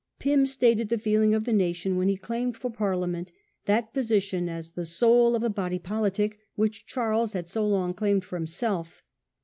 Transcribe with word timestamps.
Pym 0.17 0.47
stated 0.47 0.89
the 0.89 0.97
feeling 0.97 1.35
of 1.35 1.43
the 1.43 1.53
nation 1.53 1.95
when 1.95 2.07
he 2.07 2.17
claimed 2.17 2.57
for 2.57 2.71
Parliament 2.71 3.31
that 3.65 3.93
position 3.93 4.49
as 4.49 4.71
"the 4.71 4.83
soul 4.83 5.35
of 5.35 5.43
the 5.43 5.49
body 5.51 5.77
politic" 5.77 6.39
which 6.55 6.87
Charles 6.87 7.33
had 7.33 7.47
so 7.47 7.67
long 7.67 7.93
claimed 7.93 8.23
for 8.25 8.35
himself. 8.35 9.03